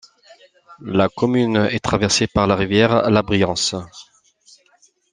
La 0.83 1.09
commune 1.09 1.57
est 1.57 1.79
traversée 1.79 2.25
par 2.25 2.47
la 2.47 2.55
rivière, 2.55 3.07
la 3.11 3.21
Briance. 3.21 3.75